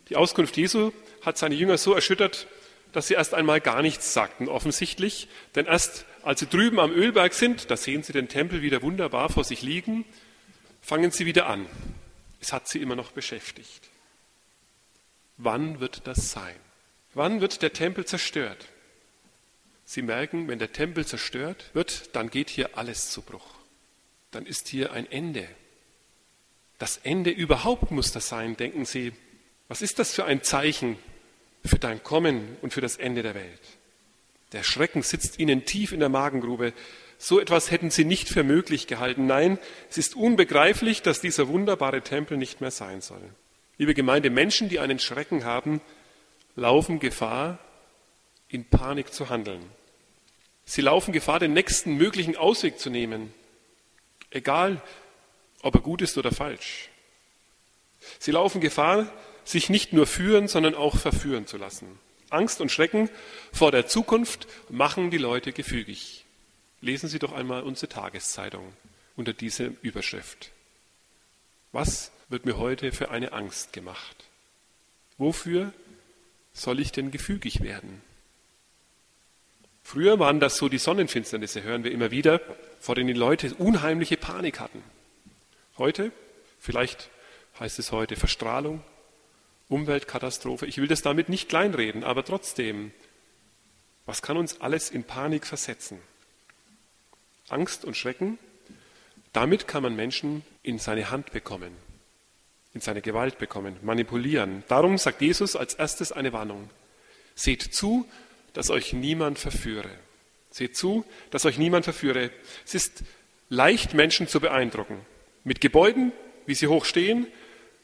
Die 0.10 0.15
Auskunft 0.15 0.58
Jesu 0.58 0.91
hat 1.22 1.38
seine 1.38 1.55
Jünger 1.55 1.77
so 1.77 1.93
erschüttert, 1.93 2.48
dass 2.93 3.08
sie 3.08 3.15
erst 3.15 3.34
einmal 3.34 3.62
gar 3.62 3.81
nichts 3.81 4.13
sagten, 4.13 4.48
offensichtlich. 4.48 5.27
Denn 5.55 5.65
erst 5.65 6.05
als 6.24 6.39
sie 6.39 6.48
drüben 6.48 6.79
am 6.79 6.91
Ölberg 6.91 7.34
sind, 7.34 7.72
da 7.72 7.77
sehen 7.77 8.03
sie 8.03 8.13
den 8.13 8.27
Tempel 8.27 8.62
wieder 8.62 8.81
wunderbar 8.81 9.29
vor 9.29 9.43
sich 9.43 9.62
liegen, 9.62 10.05
fangen 10.81 11.12
sie 11.12 11.25
wieder 11.25 11.48
an. 11.48 11.65
Es 12.41 12.53
hat 12.53 12.67
sie 12.67 12.79
immer 12.79 12.96
noch 12.96 13.12
beschäftigt. 13.12 13.89
Wann 15.38 15.79
wird 15.79 16.01
das 16.05 16.31
sein? 16.31 16.55
Wann 17.13 17.41
wird 17.41 17.62
der 17.62 17.74
Tempel 17.74 18.05
zerstört? 18.05 18.67
Sie 19.91 20.03
merken, 20.03 20.48
wenn 20.48 20.60
der 20.60 20.72
Tempel 20.72 21.03
zerstört 21.03 21.72
wird, 21.74 22.15
dann 22.15 22.29
geht 22.29 22.51
hier 22.51 22.77
alles 22.77 23.10
zu 23.10 23.24
Bruch. 23.24 23.55
Dann 24.29 24.46
ist 24.46 24.67
hier 24.67 24.93
ein 24.93 25.12
Ende. 25.12 25.48
Das 26.77 26.98
Ende 26.98 27.31
überhaupt 27.31 27.89
muss 27.89 28.12
das 28.12 28.29
sein, 28.29 28.55
denken 28.55 28.86
Sie. 28.86 29.13
Was 29.67 29.81
ist 29.81 29.98
das 29.98 30.13
für 30.13 30.25
ein 30.25 30.43
Zeichen 30.43 31.00
für 31.65 31.79
dein 31.79 32.03
Kommen 32.03 32.55
und 32.62 32.72
für 32.72 32.81
das 32.81 32.98
Ende 32.98 33.24
der 33.24 33.34
Welt? 33.34 33.62
Der 34.51 34.62
Schrecken 34.62 35.01
sitzt 35.01 35.39
Ihnen 35.39 35.65
tief 35.65 35.91
in 35.91 36.01
der 36.01 36.10
Magengrube. 36.10 36.74
So 37.17 37.39
etwas 37.39 37.72
hätten 37.72 37.89
Sie 37.89 38.05
nicht 38.05 38.29
für 38.29 38.43
möglich 38.43 38.86
gehalten. 38.86 39.25
Nein, 39.25 39.58
es 39.89 39.98
ist 39.98 40.15
unbegreiflich, 40.15 41.01
dass 41.01 41.19
dieser 41.19 41.48
wunderbare 41.48 42.03
Tempel 42.03 42.38
nicht 42.38 42.62
mehr 42.62 42.69
sein 42.69 43.01
soll. 43.01 43.27
Liebe 43.79 43.96
Gemeinde, 43.96 44.29
Menschen, 44.29 44.69
die 44.69 44.77
einen 44.77 45.00
Schrecken 45.00 45.46
haben, 45.46 45.81
laufen 46.55 47.00
Gefahr, 47.00 47.58
in 48.50 48.65
Panik 48.65 49.12
zu 49.15 49.29
handeln. 49.29 49.78
Sie 50.69 50.81
laufen 50.81 51.13
Gefahr, 51.13 51.39
den 51.39 51.53
nächsten 51.53 51.95
möglichen 51.95 52.35
Ausweg 52.35 52.77
zu 52.77 52.91
nehmen, 52.91 53.33
egal 54.29 54.83
ob 55.63 55.73
er 55.73 55.81
gut 55.81 56.03
ist 56.03 56.15
oder 56.19 56.31
falsch. 56.31 56.89
Sie 58.19 58.29
laufen 58.29 58.61
Gefahr, 58.61 59.11
sich 59.43 59.71
nicht 59.71 59.93
nur 59.93 60.05
führen, 60.05 60.47
sondern 60.47 60.75
auch 60.75 60.95
verführen 60.95 61.47
zu 61.47 61.57
lassen. 61.57 61.97
Angst 62.29 62.61
und 62.61 62.71
Schrecken 62.71 63.09
vor 63.51 63.71
der 63.71 63.88
Zukunft 63.88 64.47
machen 64.69 65.09
die 65.09 65.17
Leute 65.17 65.53
gefügig. 65.53 66.23
Lesen 66.81 67.09
Sie 67.09 67.17
doch 67.17 67.31
einmal 67.31 67.63
unsere 67.63 67.89
Tageszeitung 67.89 68.71
unter 69.15 69.33
dieser 69.33 69.71
Überschrift. 69.81 70.51
Was 71.71 72.11
wird 72.29 72.45
mir 72.45 72.59
heute 72.59 72.91
für 72.91 73.09
eine 73.09 73.33
Angst 73.33 73.73
gemacht? 73.73 74.25
Wofür 75.17 75.73
soll 76.53 76.79
ich 76.79 76.91
denn 76.91 77.09
gefügig 77.09 77.63
werden? 77.63 78.03
Früher 79.89 80.19
waren 80.19 80.39
das 80.39 80.58
so 80.58 80.69
die 80.69 80.77
Sonnenfinsternisse, 80.77 81.63
hören 81.63 81.84
wir 81.84 81.91
immer 81.91 82.12
wieder, 82.12 82.41
vor 82.79 82.93
denen 82.93 83.08
die 83.08 83.13
Leute 83.13 83.55
unheimliche 83.55 84.17
Panik 84.17 84.60
hatten. 84.60 84.84
Heute, 85.79 86.12
vielleicht 86.60 87.10
heißt 87.60 87.79
es 87.79 87.91
heute 87.91 88.15
Verstrahlung, 88.15 88.84
Umweltkatastrophe. 89.67 90.67
Ich 90.67 90.77
will 90.77 90.88
das 90.88 91.01
damit 91.01 91.27
nicht 91.27 91.50
kleinreden, 91.50 92.03
aber 92.03 92.24
trotzdem, 92.24 92.91
was 94.05 94.22
kann 94.22 94.38
uns 94.38 94.62
alles 94.62 94.91
in 94.91 95.05
Panik 95.05 95.48
versetzen? 95.48 95.98
Angst 97.48 97.84
und 97.84 97.98
Schrecken, 97.98 98.38
damit 99.34 99.67
kann 99.67 99.81
man 99.81 99.96
Menschen 99.96 100.43
in 100.62 100.77
seine 100.77 101.10
Hand 101.10 101.31
bekommen, 101.31 101.72
in 102.75 102.81
seine 102.81 103.01
Gewalt 103.01 103.39
bekommen, 103.39 103.75
manipulieren. 103.81 104.63
Darum 104.67 105.00
sagt 105.00 105.19
Jesus 105.19 105.55
als 105.55 105.74
erstes 105.74 106.12
eine 106.12 106.31
Warnung. 106.31 106.69
Seht 107.34 107.63
zu, 107.63 108.05
dass 108.53 108.69
euch 108.69 108.93
niemand 108.93 109.39
verführe. 109.39 109.89
Seht 110.51 110.75
zu, 110.75 111.05
dass 111.31 111.45
euch 111.45 111.57
niemand 111.57 111.85
verführe. 111.85 112.31
Es 112.65 112.75
ist 112.75 113.03
leicht, 113.49 113.93
Menschen 113.93 114.27
zu 114.27 114.39
beeindrucken. 114.39 115.05
Mit 115.43 115.61
Gebäuden, 115.61 116.11
wie 116.45 116.55
sie 116.55 116.67
hoch 116.67 116.85
stehen, 116.85 117.27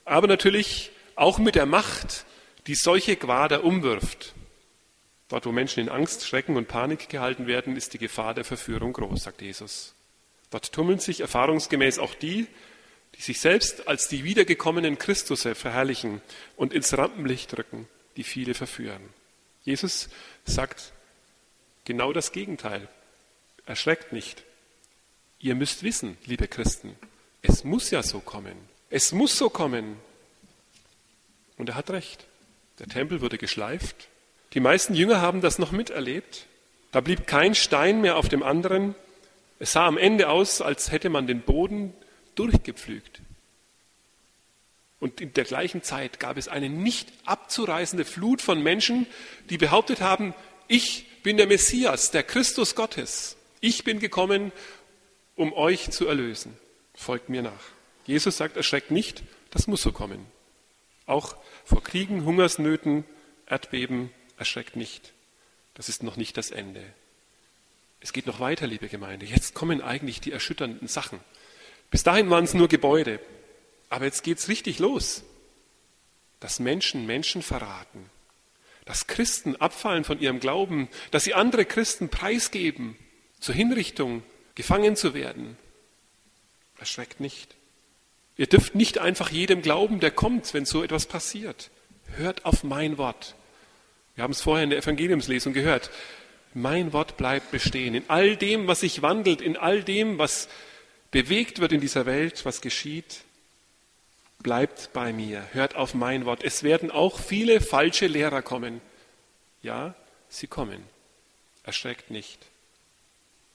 aber 0.04 0.28
natürlich 0.28 0.92
auch 1.16 1.38
mit 1.38 1.56
der 1.56 1.66
Macht, 1.66 2.26
die 2.68 2.76
solche 2.76 3.16
Quader 3.16 3.64
umwirft. 3.64 4.34
Dort, 5.28 5.46
wo 5.46 5.52
Menschen 5.52 5.80
in 5.80 5.90
Angst, 5.90 6.26
Schrecken 6.26 6.56
und 6.56 6.68
Panik 6.68 7.10
gehalten 7.10 7.48
werden, 7.48 7.76
ist 7.76 7.94
die 7.94 7.98
Gefahr 7.98 8.34
der 8.34 8.44
Verführung 8.44 8.94
groß, 8.94 9.24
sagt 9.24 9.42
Jesus. 9.42 9.96
Dort 10.52 10.72
tummeln 10.72 11.00
sich 11.00 11.22
erfahrungsgemäß 11.22 12.00
auch 12.00 12.14
die, 12.14 12.48
die 13.16 13.22
sich 13.22 13.40
selbst 13.40 13.88
als 13.88 14.08
die 14.08 14.24
wiedergekommenen 14.24 14.98
Christusse 14.98 15.56
verherrlichen 15.56 16.22
und 16.56 16.74
ins 16.74 16.96
Rampenlicht 16.96 17.56
drücken, 17.56 17.88
die 18.18 18.24
viele 18.24 18.54
verführen. 18.54 19.02
Jesus 19.64 20.10
sagt 20.46 20.94
genau 21.84 22.14
das 22.14 22.32
Gegenteil. 22.32 22.88
Erschreckt 23.66 24.14
nicht. 24.14 24.44
Ihr 25.40 25.56
müsst 25.56 25.84
wissen, 25.84 26.18
liebe 26.26 26.48
Christen, 26.48 26.96
es 27.42 27.64
muss 27.64 27.92
ja 27.92 28.02
so 28.04 28.20
kommen. 28.20 28.56
Es 28.90 29.12
muss 29.12 29.38
so 29.38 29.50
kommen. 29.50 29.98
Und 31.58 31.70
er 31.70 31.76
hat 31.76 31.90
recht. 31.90 32.26
Der 32.80 32.88
Tempel 32.88 33.22
wurde 33.22 33.38
geschleift. 33.38 34.08
Die 34.54 34.60
meisten 34.60 34.96
Jünger 34.96 35.22
haben 35.22 35.42
das 35.42 35.60
noch 35.60 35.72
miterlebt. 35.72 36.46
Da 36.92 37.02
blieb 37.02 37.28
kein 37.28 37.56
Stein 37.56 38.02
mehr 38.02 38.18
auf 38.18 38.30
dem 38.30 38.44
anderen. 38.44 38.96
Es 39.60 39.74
sah 39.74 39.86
am 39.86 39.98
Ende 39.98 40.30
aus, 40.30 40.62
als 40.62 40.92
hätte 40.92 41.10
man 41.10 41.28
den 41.28 41.42
Boden 41.42 41.94
durchgepflügt. 42.36 43.22
Und 45.00 45.22
in 45.22 45.34
der 45.34 45.44
gleichen 45.44 45.84
Zeit 45.84 46.20
gab 46.20 46.38
es 46.38 46.48
eine 46.48 46.70
nicht 46.70 47.12
abzureißende 47.26 48.06
Flut 48.06 48.42
von 48.42 48.62
Menschen, 48.62 49.08
die 49.50 49.58
behauptet 49.58 50.02
haben, 50.02 50.34
ich 50.68 51.06
bin 51.22 51.38
der 51.38 51.48
Messias, 51.48 52.12
der 52.12 52.24
Christus 52.24 52.76
Gottes. 52.76 53.36
Ich 53.60 53.84
bin 53.84 54.00
gekommen, 54.00 54.52
um 55.36 55.54
euch 55.54 55.92
zu 55.92 56.08
erlösen. 56.08 56.58
Folgt 56.94 57.30
mir 57.30 57.42
nach. 57.42 57.52
Jesus 58.06 58.38
sagt, 58.38 58.58
erschreckt 58.58 58.92
nicht, 58.92 59.24
das 59.52 59.68
muss 59.68 59.82
so 59.82 59.92
kommen. 59.92 60.26
Auch 61.06 61.36
vor 61.66 61.84
Kriegen, 61.84 62.26
Hungersnöten, 62.26 63.04
Erdbeben, 63.48 64.12
erschreckt 64.38 64.76
nicht. 64.76 65.14
Das 65.74 65.90
ist 65.90 66.04
noch 66.04 66.16
nicht 66.16 66.38
das 66.38 66.52
Ende. 66.52 66.84
Es 68.00 68.14
geht 68.14 68.28
noch 68.28 68.40
weiter, 68.40 68.68
liebe 68.68 68.88
Gemeinde. 68.88 69.26
Jetzt 69.26 69.54
kommen 69.54 69.82
eigentlich 69.82 70.22
die 70.22 70.32
erschütternden 70.32 70.88
Sachen. 70.88 71.20
Bis 71.92 72.04
dahin 72.04 72.30
waren 72.30 72.44
es 72.44 72.54
nur 72.54 72.68
Gebäude. 72.68 73.20
Aber 73.90 74.06
jetzt 74.06 74.24
geht 74.24 74.38
es 74.38 74.48
richtig 74.48 74.80
los. 74.80 75.24
Dass 76.40 76.60
Menschen 76.60 77.06
Menschen 77.06 77.42
verraten. 77.42 78.10
Dass 78.86 79.08
Christen 79.08 79.56
abfallen 79.56 80.04
von 80.04 80.20
ihrem 80.20 80.40
Glauben. 80.40 80.90
Dass 81.12 81.24
sie 81.24 81.34
andere 81.34 81.66
Christen 81.66 82.10
preisgeben. 82.10 82.98
Zur 83.40 83.56
Hinrichtung, 83.56 84.24
gefangen 84.56 84.96
zu 84.96 85.14
werden. 85.14 85.58
Erschreckt 86.80 87.20
nicht. 87.20 87.56
Ihr 88.38 88.48
dürft 88.48 88.76
nicht 88.76 88.98
einfach 88.98 89.30
jedem 89.30 89.62
glauben, 89.62 90.00
der 90.00 90.12
kommt, 90.12 90.54
wenn 90.54 90.66
so 90.66 90.84
etwas 90.84 91.06
passiert. 91.06 91.70
Hört 92.18 92.46
auf 92.46 92.64
mein 92.64 92.98
Wort. 92.98 93.36
Wir 94.16 94.24
haben 94.24 94.32
es 94.32 94.42
vorher 94.42 94.64
in 94.64 94.70
der 94.70 94.80
Evangeliumslesung 94.80 95.54
gehört. 95.54 95.90
Mein 96.54 96.94
Wort 96.94 97.18
bleibt 97.18 97.52
bestehen. 97.52 97.96
In 97.96 98.04
all 98.08 98.38
dem, 98.38 98.68
was 98.68 98.82
sich 98.82 99.02
wandelt, 99.02 99.42
in 99.42 99.58
all 99.58 99.84
dem, 99.84 100.18
was 100.18 100.48
bewegt 101.12 101.60
wird 101.60 101.74
in 101.74 101.82
dieser 101.82 102.06
Welt, 102.06 102.46
was 102.46 102.62
geschieht, 102.62 103.25
bleibt 104.40 104.92
bei 104.94 105.14
mir. 105.14 105.48
Hört 105.54 105.76
auf 105.76 105.94
mein 105.94 106.26
Wort. 106.26 106.44
Es 106.44 106.64
werden 106.64 106.92
auch 106.92 107.20
viele 107.20 107.62
falsche 107.62 108.08
Lehrer 108.08 108.42
kommen. 108.42 108.82
Ja, 109.62 109.96
sie 110.30 110.48
kommen. 110.48 110.84
Erschreckt 111.64 112.12
nicht. 112.12 112.40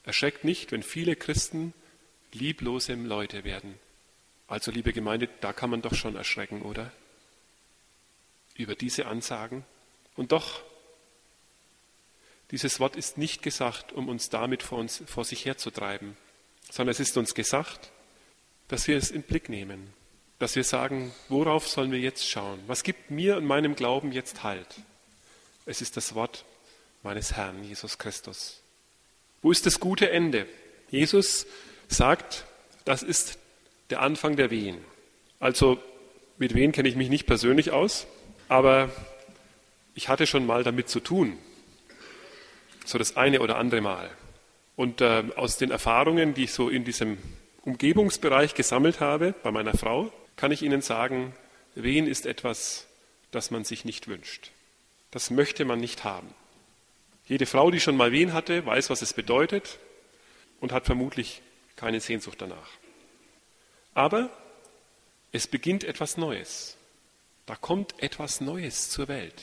Erschreckt 0.04 0.44
nicht, 0.44 0.72
wenn 0.72 0.82
viele 0.82 1.14
Christen 1.14 1.72
lieblose 2.32 2.94
Leute 2.94 3.44
werden. 3.44 3.78
Also, 4.48 4.72
liebe 4.72 4.92
Gemeinde, 4.92 5.28
da 5.40 5.52
kann 5.52 5.70
man 5.70 5.82
doch 5.82 5.94
schon 5.94 6.16
erschrecken, 6.16 6.62
oder? 6.62 6.90
Über 8.56 8.74
diese 8.74 9.06
Ansagen. 9.06 9.64
Und 10.16 10.32
doch, 10.32 10.62
dieses 12.50 12.80
Wort 12.80 12.96
ist 12.96 13.16
nicht 13.16 13.42
gesagt, 13.42 13.92
um 13.92 14.08
uns 14.08 14.28
damit 14.28 14.62
vor, 14.64 14.78
uns, 14.78 15.02
vor 15.06 15.24
sich 15.24 15.44
herzutreiben, 15.44 16.16
sondern 16.68 16.90
es 16.90 17.00
ist 17.00 17.16
uns 17.16 17.34
gesagt, 17.34 17.92
dass 18.66 18.88
wir 18.88 18.96
es 18.96 19.10
in 19.10 19.22
Blick 19.22 19.48
nehmen, 19.48 19.92
dass 20.40 20.56
wir 20.56 20.64
sagen, 20.64 21.12
worauf 21.28 21.68
sollen 21.68 21.92
wir 21.92 22.00
jetzt 22.00 22.28
schauen? 22.28 22.58
Was 22.66 22.82
gibt 22.82 23.10
mir 23.10 23.36
und 23.36 23.44
meinem 23.44 23.76
Glauben 23.76 24.10
jetzt 24.10 24.42
Halt? 24.42 24.66
Es 25.66 25.82
ist 25.82 25.98
das 25.98 26.14
Wort 26.14 26.46
meines 27.02 27.34
Herrn 27.34 27.62
Jesus 27.62 27.98
Christus. 27.98 28.60
Wo 29.42 29.52
ist 29.52 29.66
das 29.66 29.80
gute 29.80 30.10
Ende? 30.10 30.46
Jesus 30.90 31.46
sagt, 31.88 32.46
das 32.86 33.02
ist 33.02 33.38
der 33.90 34.00
Anfang 34.00 34.36
der 34.36 34.50
Wehen. 34.50 34.78
Also 35.40 35.78
mit 36.38 36.54
Wehen 36.54 36.72
kenne 36.72 36.88
ich 36.88 36.96
mich 36.96 37.10
nicht 37.10 37.26
persönlich 37.26 37.70
aus, 37.70 38.06
aber 38.48 38.90
ich 39.94 40.08
hatte 40.08 40.26
schon 40.26 40.46
mal 40.46 40.64
damit 40.64 40.88
zu 40.88 41.00
tun. 41.00 41.36
So 42.86 42.96
das 42.96 43.18
eine 43.18 43.40
oder 43.40 43.58
andere 43.58 43.82
Mal. 43.82 44.10
Und 44.74 45.02
äh, 45.02 45.24
aus 45.36 45.58
den 45.58 45.70
Erfahrungen, 45.70 46.32
die 46.32 46.44
ich 46.44 46.52
so 46.54 46.70
in 46.70 46.84
diesem 46.84 47.18
Umgebungsbereich 47.62 48.54
gesammelt 48.54 49.00
habe, 49.00 49.34
bei 49.42 49.50
meiner 49.50 49.74
Frau, 49.74 50.10
kann 50.40 50.52
ich 50.52 50.62
Ihnen 50.62 50.80
sagen, 50.80 51.34
Wehen 51.74 52.06
ist 52.06 52.24
etwas, 52.24 52.86
das 53.30 53.50
man 53.50 53.64
sich 53.64 53.84
nicht 53.84 54.08
wünscht. 54.08 54.52
Das 55.10 55.30
möchte 55.30 55.66
man 55.66 55.78
nicht 55.78 56.02
haben. 56.02 56.34
Jede 57.26 57.44
Frau, 57.44 57.70
die 57.70 57.78
schon 57.78 57.94
mal 57.94 58.10
Wehen 58.10 58.32
hatte, 58.32 58.64
weiß, 58.64 58.88
was 58.88 59.02
es 59.02 59.12
bedeutet 59.12 59.78
und 60.58 60.72
hat 60.72 60.86
vermutlich 60.86 61.42
keine 61.76 62.00
Sehnsucht 62.00 62.40
danach. 62.40 62.70
Aber 63.92 64.30
es 65.30 65.46
beginnt 65.46 65.84
etwas 65.84 66.16
Neues. 66.16 66.78
Da 67.44 67.54
kommt 67.54 68.02
etwas 68.02 68.40
Neues 68.40 68.88
zur 68.88 69.08
Welt. 69.08 69.42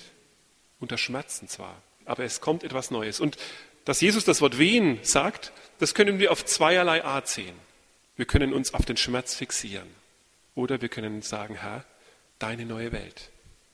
Unter 0.80 0.98
Schmerzen 0.98 1.48
zwar, 1.48 1.80
aber 2.06 2.24
es 2.24 2.42
kommt 2.42 2.63
etwas 2.63 2.89
Neues. 2.89 3.20
Und 3.20 3.38
dass 3.86 4.01
Jesus 4.01 4.25
das 4.25 4.42
Wort 4.42 4.58
Wehen 4.58 4.98
sagt, 5.04 5.51
das 5.77 5.94
können 5.94 6.18
wir 6.18 6.32
auf 6.32 6.44
zweierlei 6.44 7.04
Art 7.04 7.27
sehen. 7.27 7.56
Wir 8.16 8.25
können 8.25 8.51
uns 8.51 8.74
auf 8.74 8.86
den 8.86 8.98
Schmerz 8.98 9.36
fixieren 9.36 9.97
oder 10.58 10.82
wir 10.82 10.90
können 10.90 11.22
sagen, 11.22 11.56
Herr, 11.56 11.86
deine 12.40 12.66
neue 12.66 12.92
Welt, 12.92 13.30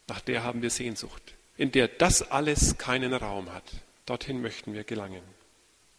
nach 0.09 0.19
der 0.19 0.43
haben 0.43 0.61
wir 0.61 0.69
Sehnsucht, 0.69 1.33
in 1.55 1.71
der 1.71 1.87
das 1.87 2.29
alles 2.29 2.77
keinen 2.77 3.13
Raum 3.13 3.53
hat. 3.53 3.63
Dorthin 4.05 4.41
möchten 4.41 4.73
wir 4.73 4.83
gelangen. 4.83 5.21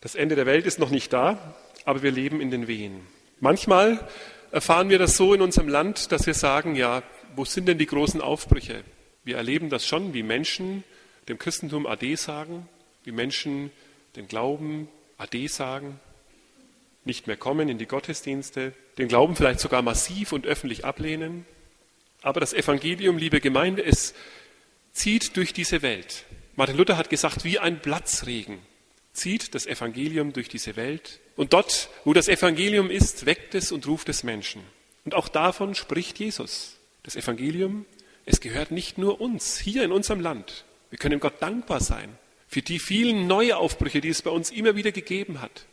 Das 0.03 0.15
Ende 0.15 0.37
der 0.37 0.45
Welt 0.45 0.67
ist 0.67 0.79
noch 0.79 0.91
nicht 0.91 1.11
da, 1.11 1.57
aber 1.87 2.03
wir 2.03 2.11
leben 2.13 2.43
in 2.43 2.51
den 2.51 2.69
Wehen. 2.69 3.01
Manchmal 3.41 4.07
erfahren 4.53 4.91
wir 4.91 4.99
das 4.99 5.17
so 5.17 5.33
in 5.33 5.41
unserem 5.41 5.69
Land, 5.69 6.13
dass 6.13 6.27
wir 6.27 6.35
sagen, 6.35 6.77
ja, 6.77 7.03
wo 7.35 7.47
sind 7.47 7.67
denn 7.67 7.79
die 7.79 7.87
großen 7.87 8.21
Aufbrüche? 8.21 8.85
Wir 9.25 9.39
erleben 9.39 9.71
das 9.71 9.87
schon, 9.87 10.13
wie 10.13 10.23
Menschen 10.23 10.85
dem 11.29 11.39
Christentum 11.39 11.87
Ade 11.87 12.15
sagen, 12.19 12.69
wie 13.05 13.13
Menschen 13.13 13.73
den 14.17 14.29
Glauben 14.29 14.89
Ade 15.17 15.49
sagen, 15.49 15.99
nicht 17.05 17.27
mehr 17.27 17.37
kommen 17.37 17.69
in 17.69 17.79
die 17.79 17.87
Gottesdienste, 17.87 18.73
den 18.99 19.09
Glauben 19.09 19.37
vielleicht 19.37 19.61
sogar 19.61 19.83
massiv 19.83 20.33
und 20.33 20.47
öffentlich 20.47 20.85
ablehnen. 20.85 21.47
Aber 22.23 22.41
das 22.41 22.55
Evangelium, 22.55 23.19
liebe 23.19 23.41
Gemeinde, 23.41 23.85
es 23.85 24.15
zieht 24.93 25.37
durch 25.37 25.53
diese 25.53 25.83
Welt. 25.83 26.25
Martin 26.57 26.77
Luther 26.77 26.97
hat 26.97 27.11
gesagt, 27.11 27.45
wie 27.45 27.59
ein 27.59 27.81
Platzregen 27.81 28.59
zieht 29.13 29.55
das 29.55 29.67
Evangelium 29.67 30.33
durch 30.33 30.49
diese 30.49 30.77
Welt. 30.77 31.21
Und 31.37 31.53
dort, 31.53 31.89
wo 32.05 32.13
das 32.13 32.29
Evangelium 32.29 32.91
ist, 32.91 33.27
weckt 33.27 33.55
es 33.55 33.71
und 33.71 33.87
ruft 33.87 34.09
es 34.09 34.23
Menschen. 34.23 34.63
Und 35.05 35.15
auch 35.15 35.29
davon 35.29 35.75
spricht 35.75 36.19
Jesus. 36.19 36.77
Das 37.03 37.17
Evangelium, 37.17 37.85
es 38.25 38.41
gehört 38.41 38.71
nicht 38.71 38.99
nur 38.99 39.21
uns, 39.21 39.59
hier 39.59 39.85
in 39.85 39.93
unserem 39.93 40.21
Land. 40.21 40.65
Wir 40.91 40.99
können 40.99 41.21
Gott 41.21 41.35
dankbar 41.41 41.81
sein 41.81 42.17
für 42.49 42.63
die 42.63 42.79
vielen 42.79 43.27
Neuaufbrüche, 43.27 44.01
die 44.01 44.09
es 44.09 44.23
bei 44.23 44.31
uns 44.31 44.51
immer 44.51 44.77
wieder 44.77 44.93
gegeben 44.93 45.41
hat 45.41 45.67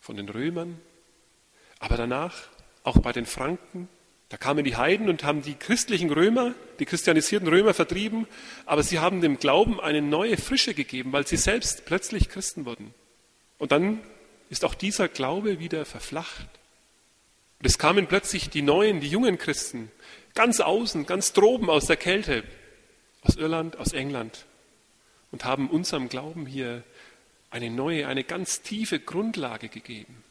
von 0.00 0.16
den 0.16 0.28
Römern, 0.28 0.80
aber 1.78 1.96
danach 1.96 2.48
auch 2.82 2.98
bei 2.98 3.12
den 3.12 3.26
Franken. 3.26 3.88
Da 4.28 4.36
kamen 4.36 4.64
die 4.64 4.76
Heiden 4.76 5.08
und 5.08 5.24
haben 5.24 5.42
die 5.42 5.54
christlichen 5.54 6.10
Römer, 6.10 6.54
die 6.78 6.84
christianisierten 6.84 7.48
Römer 7.48 7.74
vertrieben, 7.74 8.28
aber 8.64 8.82
sie 8.82 9.00
haben 9.00 9.20
dem 9.20 9.38
Glauben 9.38 9.80
eine 9.80 10.02
neue 10.02 10.36
Frische 10.36 10.72
gegeben, 10.72 11.12
weil 11.12 11.26
sie 11.26 11.36
selbst 11.36 11.84
plötzlich 11.84 12.28
Christen 12.28 12.64
wurden. 12.64 12.94
Und 13.58 13.72
dann 13.72 14.00
ist 14.48 14.64
auch 14.64 14.74
dieser 14.74 15.08
Glaube 15.08 15.58
wieder 15.58 15.84
verflacht. 15.84 16.48
Und 17.58 17.66
es 17.66 17.78
kamen 17.78 18.06
plötzlich 18.06 18.50
die 18.50 18.62
neuen, 18.62 19.00
die 19.00 19.08
jungen 19.08 19.36
Christen, 19.36 19.90
ganz 20.34 20.60
außen, 20.60 21.06
ganz 21.06 21.32
droben 21.32 21.68
aus 21.68 21.86
der 21.86 21.96
Kälte, 21.96 22.44
aus 23.22 23.36
Irland, 23.36 23.76
aus 23.76 23.92
England, 23.92 24.46
und 25.30 25.44
haben 25.44 25.68
unserem 25.68 26.08
Glauben 26.08 26.46
hier 26.46 26.84
eine 27.50 27.70
neue, 27.70 28.06
eine 28.06 28.24
ganz 28.24 28.62
tiefe 28.62 29.00
Grundlage 29.00 29.68
gegeben. 29.68 30.22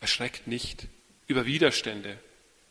Erschreckt 0.00 0.46
nicht 0.46 0.86
über 1.26 1.46
Widerstände, 1.46 2.18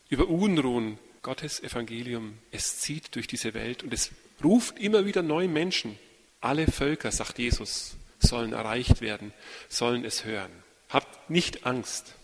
über 0.10 0.28
Unruhen. 0.28 1.00
Gottes 1.24 1.64
Evangelium, 1.64 2.38
es 2.52 2.80
zieht 2.82 3.16
durch 3.16 3.28
diese 3.28 3.54
Welt 3.54 3.82
und 3.82 3.94
es 3.94 4.12
ruft 4.44 4.78
immer 4.78 5.06
wieder 5.06 5.22
neue 5.22 5.48
Menschen. 5.48 5.98
Alle 6.42 6.68
Völker, 6.68 7.14
sagt 7.14 7.40
Jesus, 7.40 7.96
sollen 8.20 8.52
erreicht 8.52 9.00
werden, 9.00 9.34
sollen 9.70 10.04
es 10.04 10.26
hören. 10.26 10.52
Habt 10.90 11.30
nicht 11.30 11.66
Angst, 11.66 12.16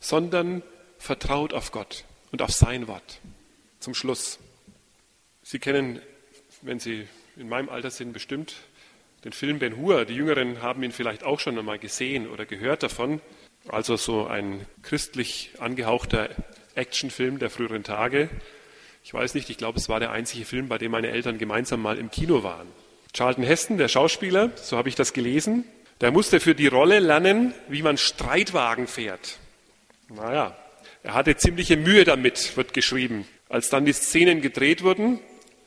sondern 0.00 0.64
vertraut 0.98 1.52
auf 1.52 1.70
Gott 1.70 2.04
und 2.32 2.42
auf 2.42 2.50
sein 2.50 2.88
Wort. 2.88 3.20
Zum 3.78 3.94
Schluss. 3.94 4.40
Sie 5.44 5.60
kennen, 5.60 6.02
wenn 6.62 6.80
Sie 6.80 7.06
in 7.36 7.48
meinem 7.48 7.68
Alter 7.68 7.92
sind, 7.92 8.12
bestimmt 8.12 8.56
den 9.24 9.32
Film 9.32 9.58
Ben 9.58 9.76
Hur. 9.76 10.04
Die 10.04 10.14
Jüngeren 10.14 10.62
haben 10.62 10.82
ihn 10.82 10.92
vielleicht 10.92 11.24
auch 11.24 11.40
schon 11.40 11.58
einmal 11.58 11.78
gesehen 11.78 12.28
oder 12.28 12.46
gehört 12.46 12.82
davon. 12.82 13.20
Also 13.68 13.96
so 13.96 14.26
ein 14.26 14.66
christlich 14.82 15.50
angehauchter 15.58 16.30
Actionfilm 16.74 17.38
der 17.38 17.50
früheren 17.50 17.82
Tage. 17.82 18.28
Ich 19.04 19.12
weiß 19.12 19.34
nicht, 19.34 19.50
ich 19.50 19.58
glaube, 19.58 19.78
es 19.78 19.88
war 19.88 20.00
der 20.00 20.10
einzige 20.10 20.44
Film, 20.44 20.68
bei 20.68 20.78
dem 20.78 20.92
meine 20.92 21.08
Eltern 21.08 21.38
gemeinsam 21.38 21.82
mal 21.82 21.98
im 21.98 22.10
Kino 22.10 22.42
waren. 22.42 22.68
Charlton 23.12 23.44
Heston, 23.44 23.78
der 23.78 23.88
Schauspieler, 23.88 24.50
so 24.56 24.76
habe 24.76 24.88
ich 24.88 24.94
das 24.94 25.12
gelesen, 25.12 25.64
der 26.00 26.12
musste 26.12 26.40
für 26.40 26.54
die 26.54 26.66
Rolle 26.66 27.00
lernen, 27.00 27.54
wie 27.68 27.82
man 27.82 27.98
Streitwagen 27.98 28.86
fährt. 28.86 29.38
Naja, 30.08 30.56
er 31.02 31.14
hatte 31.14 31.36
ziemliche 31.36 31.76
Mühe 31.76 32.04
damit, 32.04 32.56
wird 32.56 32.74
geschrieben. 32.74 33.26
Als 33.48 33.70
dann 33.70 33.84
die 33.84 33.92
Szenen 33.92 34.40
gedreht 34.40 34.82
wurden, 34.82 35.20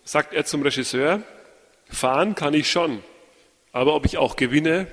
sagt 0.03 0.33
er 0.33 0.45
zum 0.45 0.61
Regisseur, 0.61 1.21
fahren 1.89 2.35
kann 2.35 2.53
ich 2.53 2.69
schon, 2.69 3.03
aber 3.71 3.95
ob 3.95 4.05
ich 4.05 4.17
auch 4.17 4.35
gewinne, 4.35 4.87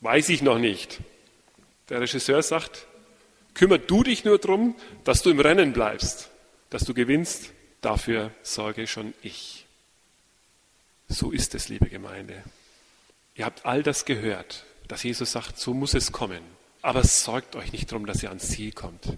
weiß 0.00 0.28
ich 0.30 0.42
noch 0.42 0.58
nicht. 0.58 1.00
Der 1.88 2.00
Regisseur 2.00 2.42
sagt, 2.42 2.86
kümmere 3.54 3.78
du 3.78 4.02
dich 4.02 4.24
nur 4.24 4.38
darum, 4.38 4.74
dass 5.04 5.22
du 5.22 5.30
im 5.30 5.40
Rennen 5.40 5.72
bleibst, 5.72 6.30
dass 6.70 6.84
du 6.84 6.94
gewinnst, 6.94 7.52
dafür 7.80 8.30
sorge 8.42 8.86
schon 8.86 9.14
ich. 9.22 9.66
So 11.08 11.30
ist 11.30 11.54
es, 11.54 11.68
liebe 11.68 11.88
Gemeinde. 11.88 12.42
Ihr 13.34 13.44
habt 13.44 13.64
all 13.64 13.82
das 13.82 14.04
gehört, 14.04 14.64
dass 14.88 15.02
Jesus 15.02 15.32
sagt, 15.32 15.58
so 15.58 15.72
muss 15.72 15.94
es 15.94 16.12
kommen. 16.12 16.42
Aber 16.82 17.04
sorgt 17.04 17.56
euch 17.56 17.72
nicht 17.72 17.90
darum, 17.90 18.06
dass 18.06 18.22
ihr 18.22 18.28
ans 18.28 18.48
Ziel 18.48 18.72
kommt. 18.72 19.16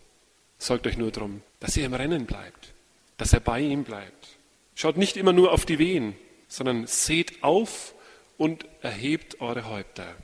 Sorgt 0.58 0.86
euch 0.86 0.96
nur 0.96 1.10
darum, 1.10 1.42
dass 1.58 1.76
ihr 1.76 1.86
im 1.86 1.94
Rennen 1.94 2.26
bleibt, 2.26 2.72
dass 3.16 3.32
er 3.32 3.40
bei 3.40 3.60
ihm 3.60 3.84
bleibt. 3.84 4.28
Schaut 4.74 4.96
nicht 4.96 5.16
immer 5.16 5.32
nur 5.32 5.52
auf 5.52 5.66
die 5.66 5.78
Wehen, 5.78 6.14
sondern 6.48 6.86
seht 6.86 7.42
auf 7.42 7.94
und 8.40 8.64
erhebt 8.80 9.42
eure 9.42 9.66
Häupter, 9.66 10.16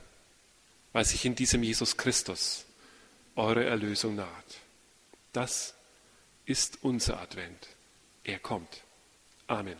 weil 0.91 1.05
sich 1.05 1.23
in 1.23 1.35
diesem 1.35 1.61
Jesus 1.61 1.97
Christus 1.97 2.65
eure 3.35 3.63
Erlösung 3.63 4.15
naht. 4.15 4.57
Das 5.33 5.75
ist 6.43 6.79
unser 6.81 7.19
Advent. 7.19 7.67
Er 8.23 8.39
kommt. 8.39 8.81
Amen. 9.45 9.77